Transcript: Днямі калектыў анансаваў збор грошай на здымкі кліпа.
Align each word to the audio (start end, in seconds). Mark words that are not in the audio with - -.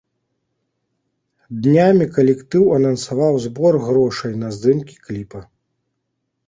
Днямі 1.67 2.05
калектыў 2.15 2.63
анансаваў 2.79 3.33
збор 3.45 3.73
грошай 3.85 4.33
на 4.47 4.53
здымкі 4.59 4.95
кліпа. 5.09 5.39